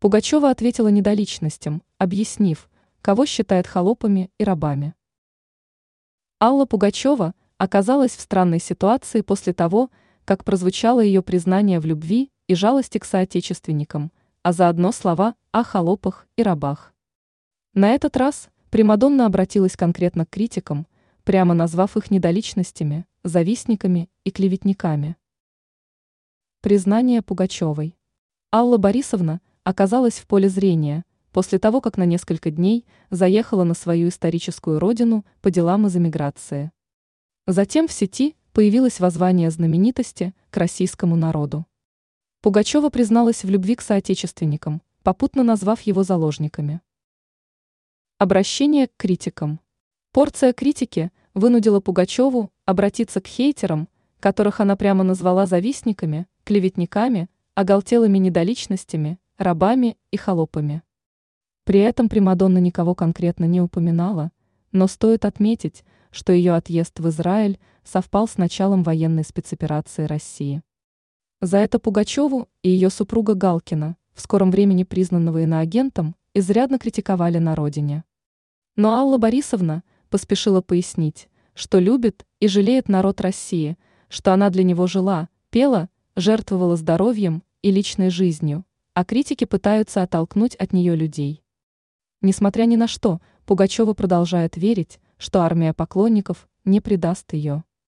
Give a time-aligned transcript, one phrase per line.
[0.00, 2.70] Пугачева ответила недоличностям, объяснив,
[3.02, 4.94] кого считает холопами и рабами.
[6.40, 9.90] Алла Пугачева оказалась в странной ситуации после того,
[10.24, 16.28] как прозвучало ее признание в любви и жалости к соотечественникам, а заодно слова о холопах
[16.36, 16.94] и рабах.
[17.74, 20.86] На этот раз Примадонна обратилась конкретно к критикам,
[21.24, 25.16] прямо назвав их недоличностями, завистниками и клеветниками.
[26.60, 27.96] Признание Пугачевой.
[28.52, 34.08] Алла Борисовна оказалась в поле зрения после того, как на несколько дней заехала на свою
[34.08, 36.72] историческую родину по делам из эмиграции.
[37.46, 41.66] Затем в сети появилось воззвание знаменитости к российскому народу.
[42.40, 46.80] Пугачева призналась в любви к соотечественникам, попутно назвав его заложниками.
[48.16, 49.60] Обращение к критикам.
[50.12, 59.18] Порция критики вынудила Пугачеву обратиться к хейтерам, которых она прямо назвала завистниками, клеветниками, оголтелыми недоличностями,
[59.38, 60.82] рабами и холопами.
[61.64, 64.32] При этом Примадонна никого конкретно не упоминала,
[64.72, 70.62] но стоит отметить, что ее отъезд в Израиль совпал с началом военной спецоперации России.
[71.40, 77.54] За это Пугачеву и ее супруга Галкина, в скором времени признанного иноагентом, изрядно критиковали на
[77.54, 78.02] родине.
[78.74, 84.88] Но Алла Борисовна поспешила пояснить, что любит и жалеет народ России, что она для него
[84.88, 88.64] жила, пела, жертвовала здоровьем и личной жизнью,
[88.98, 91.44] а критики пытаются оттолкнуть от нее людей.
[92.20, 97.62] Несмотря ни на что, Пугачева продолжает верить, что армия поклонников не предаст ее.